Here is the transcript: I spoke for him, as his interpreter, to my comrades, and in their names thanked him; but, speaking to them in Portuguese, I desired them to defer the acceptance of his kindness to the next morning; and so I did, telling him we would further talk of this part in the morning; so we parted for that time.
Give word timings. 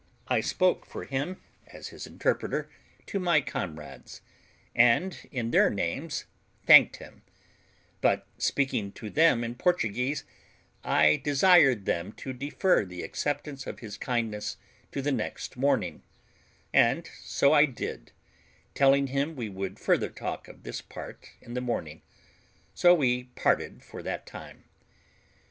I 0.29 0.41
spoke 0.41 0.83
for 0.87 1.03
him, 1.05 1.39
as 1.67 1.89
his 1.89 2.07
interpreter, 2.07 2.71
to 3.05 3.19
my 3.19 3.39
comrades, 3.39 4.21
and 4.73 5.15
in 5.31 5.51
their 5.51 5.69
names 5.69 6.25
thanked 6.65 6.95
him; 6.95 7.21
but, 8.01 8.25
speaking 8.39 8.93
to 8.93 9.11
them 9.11 9.43
in 9.43 9.53
Portuguese, 9.53 10.23
I 10.83 11.21
desired 11.23 11.85
them 11.85 12.13
to 12.13 12.33
defer 12.33 12.83
the 12.83 13.03
acceptance 13.03 13.67
of 13.67 13.77
his 13.77 13.95
kindness 13.99 14.57
to 14.91 15.03
the 15.03 15.11
next 15.11 15.55
morning; 15.55 16.01
and 16.73 17.07
so 17.21 17.53
I 17.53 17.65
did, 17.67 18.11
telling 18.73 19.05
him 19.05 19.35
we 19.35 19.49
would 19.49 19.77
further 19.77 20.09
talk 20.09 20.47
of 20.47 20.63
this 20.63 20.81
part 20.81 21.29
in 21.41 21.53
the 21.53 21.61
morning; 21.61 22.01
so 22.73 22.95
we 22.95 23.25
parted 23.35 23.83
for 23.83 24.01
that 24.01 24.25
time. 24.25 24.63